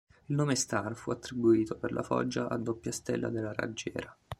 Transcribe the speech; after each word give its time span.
Il 0.29 0.35
nome 0.35 0.55
"Star" 0.55 0.95
fu 0.95 1.11
attribuito 1.11 1.77
per 1.77 1.91
la 1.91 2.01
foggia 2.01 2.49
a 2.49 2.57
doppia 2.57 2.91
stella 2.91 3.29
del 3.29 3.53
raggiera. 3.53 4.17